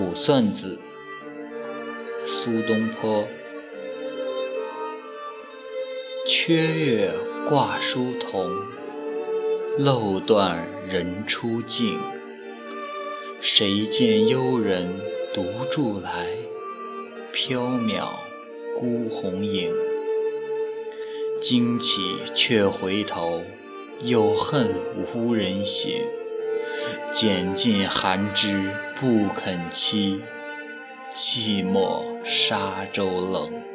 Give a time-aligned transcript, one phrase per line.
[0.00, 0.78] 卜算子》
[2.26, 3.28] 苏东坡。
[6.26, 7.10] 缺月
[7.46, 8.50] 挂疏桐，
[9.76, 12.00] 漏断人初静。
[13.42, 15.02] 谁见幽人
[15.34, 16.28] 独住来，
[17.30, 18.08] 缥缈
[18.78, 19.70] 孤鸿影。
[21.42, 22.00] 惊起
[22.34, 23.42] 却回头，
[24.00, 24.74] 又恨
[25.14, 25.92] 无人省。
[27.12, 30.20] 拣尽寒枝不肯栖，
[31.12, 33.69] 寂寞沙洲冷。